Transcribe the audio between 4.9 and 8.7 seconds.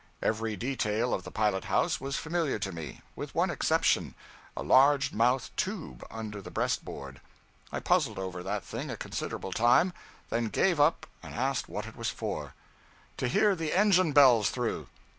mouthed tube under the breast board. I puzzled over that